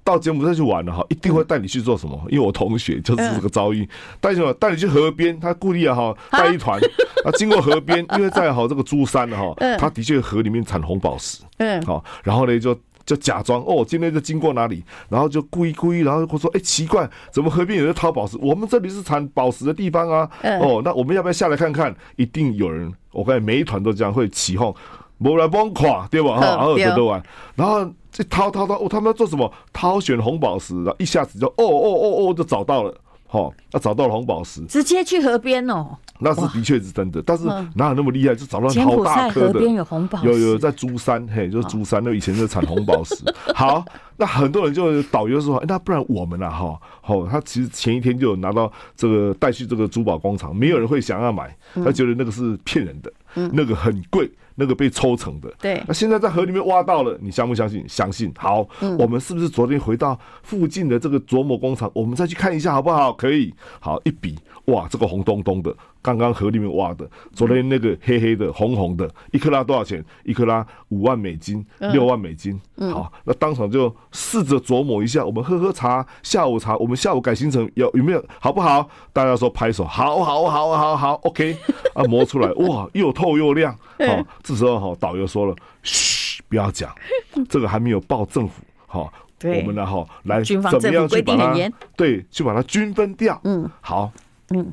[0.04, 2.16] 到柬埔寨去玩了哈，一定会带你去做什么？
[2.28, 3.88] 因为我同学就是这个遭遇，
[4.20, 4.52] 带什么？
[4.54, 6.80] 带你去河边，他故意啊哈，带一团
[7.26, 12.78] 啊，经过河边，因为在好这个珠山哈，他的确河里面产红宝石，嗯，好，然后呢就。
[13.06, 18.36] 就假装哦，今天就经过哪里，然后就故意故意，然后会说：“哎、欸，奇怪，怎么河边有人掏宝石？
[18.42, 20.28] 我们这里是产宝石的地方啊！
[20.42, 21.94] 嗯、哦，那我们要不要下来看看？
[22.16, 24.74] 一定有人，我感觉每一团都这样会起哄，
[25.18, 26.36] 没来帮垮，对吧？
[26.36, 27.22] 哈，然后都玩，
[27.54, 29.50] 然后这掏掏掏，哦，他们要做什么？
[29.72, 32.92] 掏选红宝石，然后一下子就哦哦哦哦，就找到了。”
[33.26, 35.96] 好，他找到了红宝石，直接去河边哦。
[36.18, 38.34] 那是的确是真的，但是哪有那么厉害？
[38.34, 39.52] 就找到好大颗的。
[39.52, 43.16] 河边有红宝石，有有在珠山，嘿，就是珠山，那以前就产红宝石。
[43.54, 43.84] 好，
[44.16, 53.12] 那很多人就导游说，那不然我们啊，哈，好，他其实前一天就有拿到这个带去这个珠宝工厂，没有人会想要买，他觉得那个是骗人的，
[53.52, 54.30] 那个很贵。
[54.56, 57.84] 那个被抽成的，对，那现在在河里面挖到了，你相不相信？
[57.86, 58.32] 相信。
[58.36, 63.12] 好，嗯、我们是不是昨天回到附近的这个琢磨工厂，我们再去看一下好不好？
[63.12, 63.54] 可以。
[63.78, 65.74] 好，一比，哇，这个红彤彤的，
[66.06, 70.04] 刚刚河里面挖的，昨天那个黑黑的、红红的，一克拉多少钱？
[70.22, 72.56] 一克拉五万美金，六万美金。
[72.92, 78.24] 好，那当场就试着琢磨一下，我们喝喝茶，下午茶，我们下午改行程，有有没有？
[78.38, 78.88] 好不好？
[79.12, 81.56] 大家说拍手，好好好好好，OK。
[81.94, 83.76] 啊，磨出来， 哇，又透又亮。
[83.98, 84.24] 好。
[84.44, 86.94] 这时候哈，导游说了，嘘，不要讲，
[87.50, 88.62] 这个还没有报政府。
[88.86, 91.52] 好，我们呢哈来怎么样去把它
[91.96, 93.40] 对，去把它均分掉。
[93.42, 94.12] 嗯，好，
[94.50, 94.72] 嗯，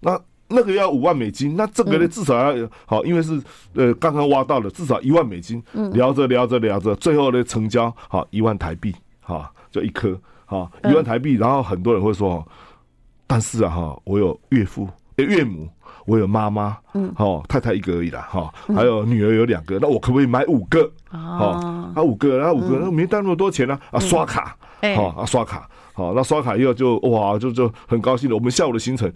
[0.00, 3.40] 那那个要五万美金，那这个呢至少要好，因为是
[3.74, 5.62] 呃刚刚挖到了，至少一万美金。
[5.92, 11.34] 聊着聊着聊着，最后呢成交好一万台币，哈，就一颗，好一万台币。
[11.34, 12.46] 然后很多人会说，
[13.26, 15.68] 但是啊哈，我有岳父、岳母。
[16.04, 20.88] 我有妈妈，嗯，好，太太一个而已啦，哈，还有女儿有两个，那我可不可以买五个？
[21.08, 21.48] 好，
[21.96, 24.56] 啊五个，那五个，那没带那么多钱呢，啊刷卡，
[24.94, 28.36] 好啊刷卡，好，那刷卡以后就哇就就很高兴了。
[28.36, 29.12] 我们下午的行程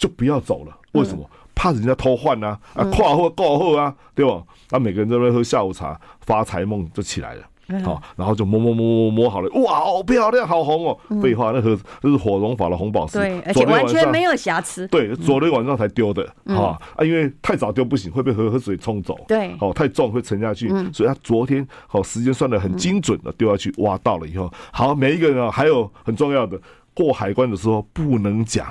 [0.00, 1.28] 就不要走了，为什么？
[1.54, 4.42] 怕人家偷换呐，啊跨货过后啊，对吧？
[4.70, 7.42] 那每个人都在喝下午茶，发财梦就起来了。
[7.84, 10.98] 好，然后就摸摸摸摸摸好了，哇，好漂亮，好红哦！
[11.22, 14.88] 废话，那盒那是火龙法的红宝石，对，而且完全没有瑕疵。
[14.88, 19.16] 对，昨天晚上才丢的，哈啊，因为太早丢不行，会被河河水冲走。
[19.28, 26.58] 对，哦，太重会沉下去，所以他昨天好时间算的很精准的丢下去，挖到了以后，好，每一个人啊，还有很重要的，
[26.92, 28.66] 过海关的时候不能讲，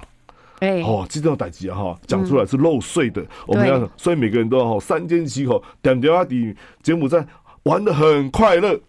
[0.60, 7.26] 哎，哦，这种代志哈，讲出来是漏税的，我们要，所以每个人都要哈三缄其口，点点啊底，柬埔寨
[7.64, 8.80] 玩的很快乐。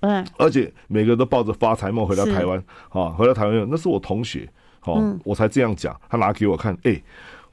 [0.00, 4.48] 嗯，而且每个人都抱着发财梦回到台湾，好，回到台湾，那是我同学，
[4.80, 7.00] 好，我才这样讲，他拿给我看，哎，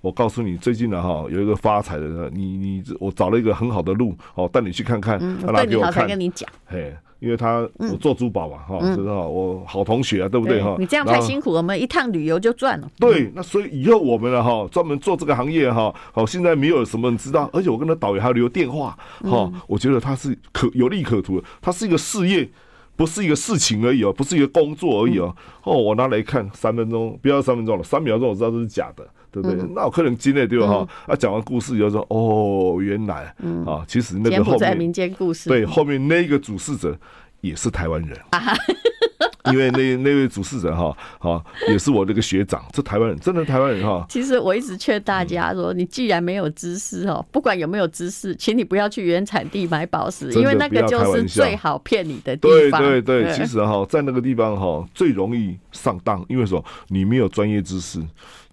[0.01, 6.93] 我告诉你，最近呢，哈，有一个发财的，你你我找了一个很好的路，哦，带你去看看，他拿给我看，跟你讲，嘿。
[7.21, 10.75] 因为他我做珠宝嘛，哈，知道我好同学啊，对不对哈？
[10.79, 12.89] 你这样太辛苦，我们一趟旅游就赚了。
[12.97, 22.49] 对，那所以以后我们呢，哈，专门做这个行业哈，好，现在没有什么人知道，而且我跟他导游还留电话，哈，我觉得他是可有利可图的，他是一个事业，
[22.95, 25.35] 不是一个事情而已哦，不是一个工作而已哦。
[25.63, 29.07] 哦，我拿来看三分钟，不要三分钟了，三秒钟我知道这是假的。
[29.31, 29.57] 对不对？
[29.73, 30.67] 那我可能经历对吧？
[30.67, 33.33] 哈，啊，讲完故事以后说，哦，原来，
[33.65, 36.97] 啊，其实那个后面民间故事，对，后面那个主事者
[37.39, 38.17] 也是台湾人，
[39.51, 44.05] 因为那那位主事者哈，哈，也是我那个学长，是台湾人，真的台湾人哈。
[44.09, 52.81] 其实我一直劝大家说，你既然没有知识哦，不管有没有知识，请你不要去原产地买宝石，因为那个就是最好骗你的地方。
[52.81, 57.99] 对对对，其实哈，在那个地方哈，最容易上当，因为说你没有专业知识。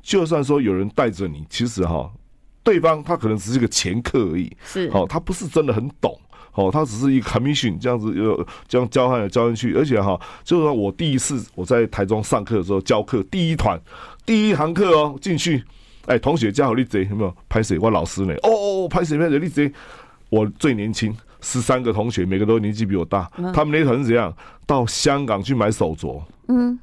[0.09, 2.11] 就算说有人带着你，其实哈，
[2.63, 6.19] 对方他可能只是个前客而已，是，好，他不是真的很懂，
[6.55, 13.79] 哦，他只是一个 commission 这样子，有这样交换来交换去，而且哈，就是说我第一次我在台中上课的时候教课，第一团
[14.25, 15.63] 第一堂课哦进去，
[16.07, 17.37] 哎，同学加好利贼有没有？
[17.47, 17.79] 拍谁？
[17.79, 18.33] 我老师呢？
[18.45, 19.19] 哦哦，拍谁？
[19.19, 19.39] 拍谁？
[19.39, 19.71] 利贼，
[20.31, 24.35] 我最年轻，十三个同学，每个都年纪比我大，他们那团是怎样？
[24.65, 26.79] 到香港去买手镯，嗯。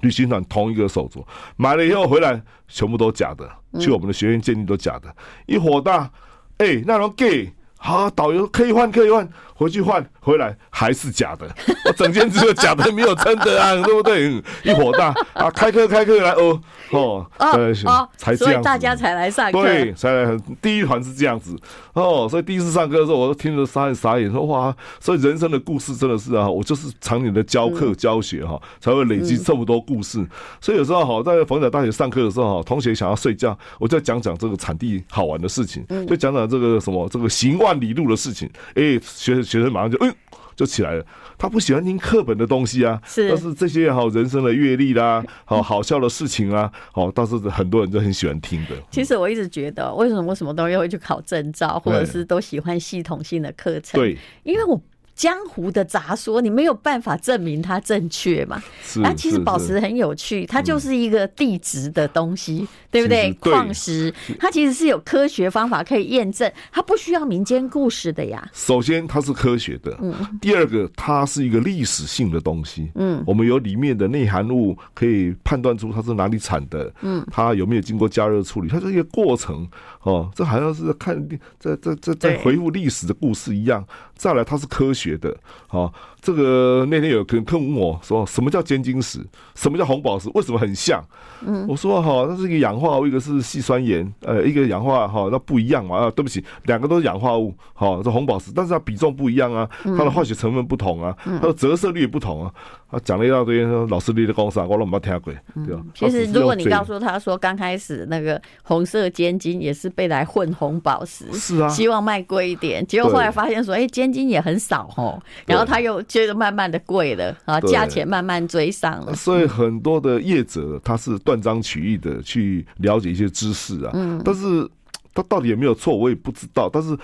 [0.00, 1.24] 旅行团同一个手镯，
[1.56, 5.14] 买了以后回来全部都假的，去我们的学院鉴定都假的，
[5.46, 6.10] 一火大，
[6.58, 7.52] 哎，那种 gay。
[7.82, 9.26] 好，导游可以换，可以换，
[9.60, 11.46] 回去换，回来还是假的。
[11.84, 14.42] 我整天只有假的，没有真的啊，对不对？
[14.64, 16.58] 一火大啊，开课开课来哦
[16.92, 20.34] 哦哦，才这样，所以大家才来上课，对，才来。
[20.62, 21.54] 第一团是这样子
[21.92, 30.26] 哦，所以第一次上课的时候，我都听着傻眼傻眼，说哇，所以人生的故事真的是啊，我就是常年的教课教学哈，才会累积这么多故事。
[30.58, 40.14] 所以有时候哈，在逢甲大学上课的时候哈，同学想要睡觉，我就讲讲这个产地好玩的事情，就讲讲这个什么这个行万里路的事情，哎、欸，学学生马上就嗯
[40.54, 41.04] 就起来了。
[41.38, 48.76] 他不喜欢听课本的东西啊，是，但是这些好人生的阅历啦，好 好笑的事情啊，好，倒是很多人都很喜欢听的。
[48.90, 53.98] 其实我一直觉得，为什么我什么东西会去考证照，或者是都喜欢系统性的课程？
[54.00, 54.80] 对，因为我。
[55.20, 58.62] 江湖的杂说，你没有办法证明它正确嘛？
[59.02, 63.30] 那其实宝石很有趣，它就是一个地质的东西，对不对？
[63.34, 68.48] 矿石，它其实是有科学方法可以验证，它不需要民间故事的呀。
[68.54, 69.94] 首先，它是科学的。
[70.00, 70.14] 嗯。
[70.40, 72.90] 第二个，它是一个历史性的东西。
[72.94, 73.22] 嗯。
[73.26, 76.90] 我们有里面的内含物，可以判断出它是哪里产的。
[77.02, 77.22] 嗯。
[77.30, 78.68] 它有没有经过加热处理？
[78.70, 79.68] 它是一个过程。
[80.02, 83.86] 哦，这好像是看在在在在回顾历史的故事一样。
[84.14, 85.36] 再来，它是科学的。
[85.66, 89.18] 好，这个那天有客人问我说：“什么叫尖晶石？
[89.54, 90.30] 什么叫红宝石？
[90.34, 91.02] 为什么很像？”
[91.46, 95.96] 嗯，我说：“哈，那是一个氧化物，一个是细酸盐，呃，一个氧化哈，那不一样嘛。
[95.96, 97.54] 啊，对不起，两个都是氧化物。
[97.72, 102.52] 好，这红宝石，但是它比重不一样啊，它的化学成分不同啊，它的折射率也不同啊。”
[102.92, 105.32] 他讲了一大堆，说老师你的公司啊，我都没听过，
[105.64, 105.80] 对吧？
[105.94, 119.14] 其实如果你告诉他说，刚开始那个红色尖晶也是被来混红宝石，是啊，希望卖贵一点，结果后来发现说，哎，尖晶也很少哦，然后他又接着慢慢的贵了啊，价钱慢慢追上了。
[119.14, 124.68] 所以很多的业者他是断章取义的去了解一些知识啊，嗯，但是
[125.14, 126.68] 他到底有没有错，我也不知道。
[126.68, 126.98] 但是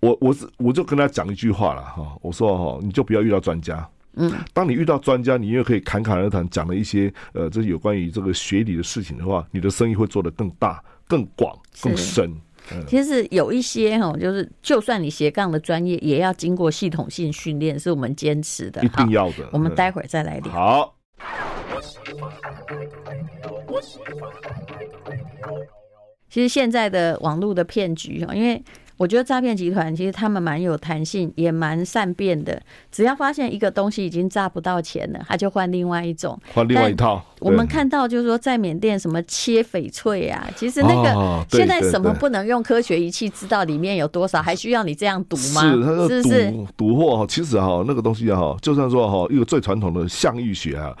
[0.00, 3.86] 我我是我就跟他讲一句话了哈，我说哈，你就不要遇到专家。
[4.14, 12.34] 嗯，当你遇到专家，你又可以侃侃而谈，讲了一些呃，这有关于这个学理的事情的话，你的生意会做得更大、更广、更深。
[12.72, 19.48] 嗯、其实有一些哈，就是就算你斜杠的专业，也要经过系统性训练，是我们坚持的，一定要的。
[19.52, 20.52] 我们待会儿再来聊。
[20.52, 20.94] 好。
[26.28, 28.62] 其实现在的网络的骗局哈，因为。
[28.96, 32.60] 我觉得诈骗集团其实他们蛮有弹性，也蛮善变的。
[32.90, 37.22] 只要发现一个东西已经诈不到钱了，他就换另外一种，换另外一套。
[37.40, 45.60] 我们看到就是说，在缅甸什么切翡翠啊，其实那个现在什么不能用科学仪器知道里面有多少，还需要你这样赌吗？
[45.60, 46.08] 是，他说
[46.50, 50.96] 赌赌货哈，其实哈那个东西哈，就算说哈一个最传统的象玉学啊。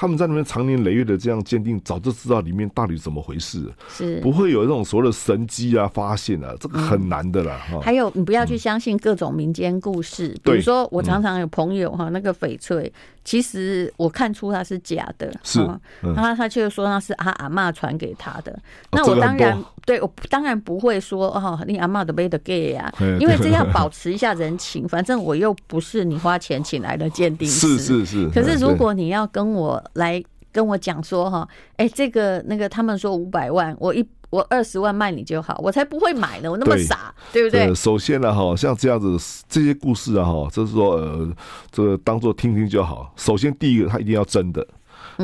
[0.00, 4.18] 他们在那边长年累月的这样鉴定，早就知道里面到底怎么回事，是。
[4.22, 7.60] 不会有那种所谓的神机啊发现啊，这个很难的啦。
[7.70, 12.90] 哈，还有你不要去相信各种民间故事，比如说我常常有朋友哈，那个翡翠。
[13.24, 15.58] 其实我看出他是假的，是，
[16.16, 18.58] 他他却说那是他阿嬷传给他的。
[18.92, 24.88] 那我当然对我当然不会说哦，你阿妈的背的 gay 啊， 因为这要保持一下人情。
[24.88, 28.28] 反正我又不是你花钱请来的鉴定师，是是是。
[28.30, 34.06] 可是如果你要跟我来跟我讲说哈，哎，这个那个他们说五百万，我一。
[34.30, 36.50] 我二十万卖你就好，我才不会买呢！
[36.50, 37.66] 我那么傻，对，对不对？
[37.66, 41.28] 呃、首先呢，哈，像这样子这些故事啊，哈，就是说，呃，
[41.70, 43.12] 这个当做听听就好。
[43.16, 44.66] 首先，第一个，它一定要真的。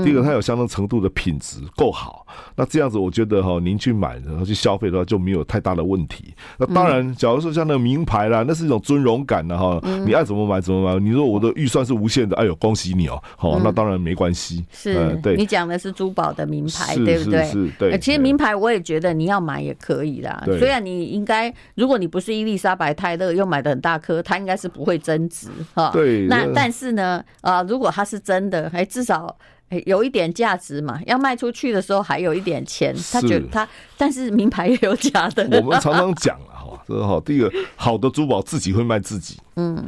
[0.04, 6.35] 第一个，它有相当程度的品质够好，那这样子我觉得哈，您去买然后去消费的话就没有太大的问题。
[6.59, 11.00] 那当然，假如说像那个名牌啦，那是一种尊荣感的哈，你爱怎么买怎么买。
[11.00, 14.64] 你说我的预算是无限的，哎呦，恭喜你哦，好，那当然没关系。
[14.70, 17.44] 是，对，你讲的是珠宝的名牌，对不对？
[17.44, 17.98] 是，对。
[17.98, 20.42] 其实名牌我也觉得你要买也可以啦。
[20.59, 25.90] 虽然你应该，如果你不是伊丽莎白泰勒又买的很大颗，它应该是不会增值哈。
[25.92, 26.26] 对。
[26.26, 29.37] 那但是呢，啊，如果它是真的，哎，至少。
[29.68, 32.94] 哎，有一点价值嘛，要卖出去的时候还有一点钱。
[33.12, 35.42] 他觉得他，但是名牌也有假的。
[35.61, 39.38] 我们常常讲了哈，这个哈，第一个好的珠宝自己会卖自己。
[39.57, 39.85] 嗯。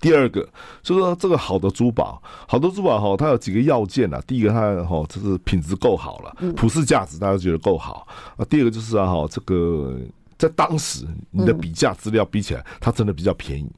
[0.00, 0.40] 第二个
[0.82, 4.18] 就是说，这个好的珠宝，好的珠宝哈，它有几个要件啊。
[4.26, 8.06] 第一个，它哈就是品质够好了，普世价值大家觉得够好
[8.38, 8.44] 啊。
[8.48, 9.94] 第二个就是啊哈，这个
[10.38, 13.70] 在当时你的比价资料比起来，它真的比较便宜。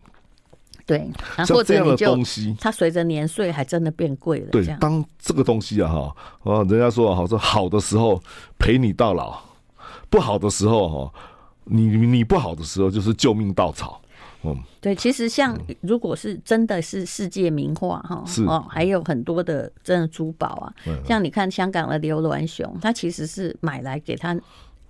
[0.84, 2.16] 对，然后或者你就
[2.60, 4.48] 它随着年岁还真的变贵了。
[4.50, 8.20] 对，当这个东西啊哈，啊，人家说好说好的时候
[8.58, 9.40] 陪你到老，
[10.10, 11.12] 不好的时候哈，
[11.64, 14.00] 你你不好的时候就是救命稻草。
[14.44, 20.74] 嗯，对，其实像如果是真的是世界名画哈，是哦，还有很多的真的珠宝啊，
[21.06, 24.36] 像你看香港的刘銮雄，他其实是买来给他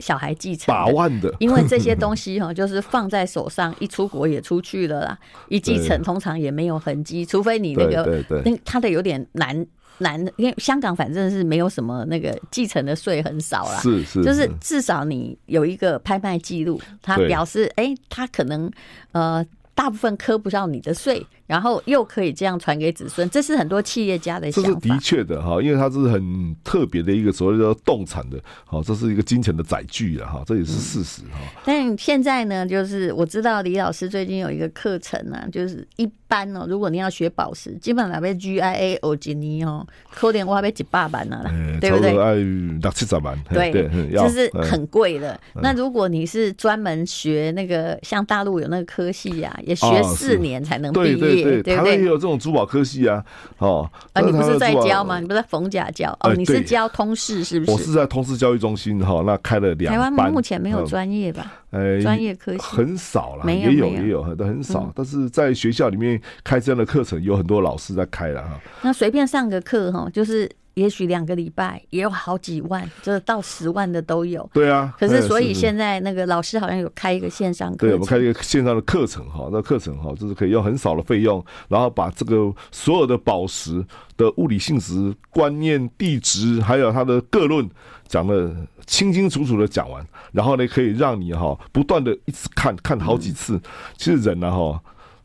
[0.03, 9.65] 小孩继承把万的，因为这些东西哈，就是放在手上，一出国也出去了啦， 一继承通常也没有痕迹，除非你那个那他的有点难。
[9.99, 14.51] 难，因为香港反正是没有什么那个继承的税很少啦，是是，就是。
[14.59, 18.69] 至少你有一个拍卖记录，他表示哎，他可能
[19.13, 19.45] 呃
[19.75, 21.25] 大部分磕不上你的税。
[21.47, 24.71] 然后又可以这样传给子孙，这是很多企业家的想法。
[24.71, 31.63] 这是的确的哈，因为它是很特别的一个所谓叫动产的，好，这是一个金钱的载具了哈，这也是事实哈、嗯。
[31.65, 42.19] 但现在呢，就是我知道李老师最近有一个课程啊，就是一般哦，如果你要学宝石，基本上被 GIA 欧吉尼哦，扣点花被几百万了啦，对不对？
[42.19, 43.73] 爱六七十万，对，
[44.11, 45.39] 就是很贵的。
[45.55, 51.32] 那如果你是专门学那个，像大陆有那个科系呀、啊，也学四年才能毕业。
[51.43, 53.25] 对，台湾也有这种珠宝科系啊，
[53.59, 55.21] 哦，啊，你不是在教吗？
[55.21, 56.11] 你不是在逢甲教？
[56.21, 57.73] 哦，你是教通识是不是？
[57.73, 60.11] 我是在通识教育中心哈，那开了两班。
[60.11, 61.53] 台湾目前没有专业吧？
[61.71, 64.93] 呃，专业科系很少了，也有也有，但很少。
[64.95, 68.61] 但是在学校里面开这样的课程，有很多老师在开了哈。
[68.83, 70.51] 那随便上个课哈，就是。
[70.75, 74.49] 也许两个礼拜也有好几万，就是到十万的都有。
[74.53, 83.85] 对啊，可是所以现在那个老师好像有开一个线上课，对，我们开一个线上的课程哈，那课程哈就是可以用很少的费用，然后把这个所有的宝石
[84.17, 87.69] 的物理性质、观念、地质，还有它的各论
[88.07, 88.55] 讲的
[88.87, 93.61] 清清楚楚的讲完，然后呢可以让你哈不断的一直看看好几次。
[93.97, 94.81] 其实人呢哈。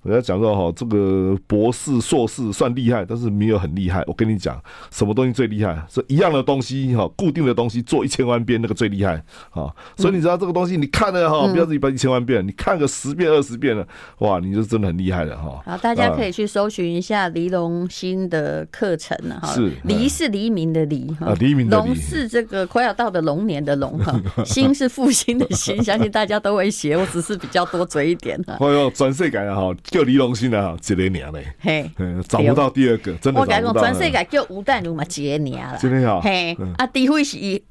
[0.07, 4.01] 人家讲说哈，这个博士、硕士算厉害，但是没有很厉害。
[4.07, 4.57] 我跟你讲，
[4.89, 5.85] 什么东西最厉害？
[5.89, 9.67] 是一样的东西哈，固定的东西做一千万遍，那个最厉害啊！
[9.97, 13.85] 所以你知道这个东西，你看了哈，不要自己背一千万遍，你看个十遍、二十遍了，
[14.19, 15.61] 哇，你就真的很厉害了哈。
[15.65, 19.53] 好，大家可以去搜寻一下黎龙新的课程了哈。
[19.53, 21.77] 是黎是黎明的黎哈，黎明的。
[21.77, 28.55] 龙是这个快要到的龙年的龙哈， 兴是复兴的新，相信大家都会写，我只是比较多嘴一点哈。
[28.61, 29.75] 哎呦，转世改了哈。
[29.97, 31.89] 叫李龙兴啊，一个娘嘞，嘿，
[32.27, 33.41] 找不到第二个，真的。
[33.41, 35.79] 我讲讲，全世界叫吴淡如嘛，一个娘了。
[35.81, 37.61] 真的好，嘿，啊，除非是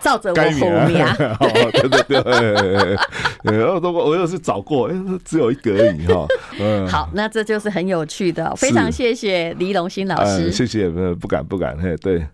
[0.00, 0.98] 照着我后名，
[1.72, 2.96] 对对对，
[3.44, 6.26] 然后我我又是找过，哎，只有一个而已哈。
[6.58, 12.26] 嗯，好，那这就是很有趣的，非常谢谢黎龙兴老师，谢谢，不敢不敢，嘿，对。